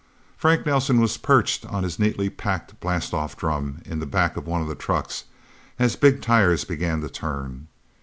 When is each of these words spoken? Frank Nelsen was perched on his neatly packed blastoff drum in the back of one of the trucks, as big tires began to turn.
Frank 0.35 0.65
Nelsen 0.65 0.99
was 0.99 1.15
perched 1.17 1.63
on 1.67 1.83
his 1.83 1.99
neatly 1.99 2.27
packed 2.27 2.79
blastoff 2.79 3.37
drum 3.37 3.83
in 3.85 3.99
the 3.99 4.07
back 4.07 4.35
of 4.35 4.47
one 4.47 4.59
of 4.59 4.67
the 4.67 4.73
trucks, 4.73 5.25
as 5.77 5.95
big 5.95 6.23
tires 6.23 6.63
began 6.65 7.01
to 7.01 7.07
turn. 7.07 7.67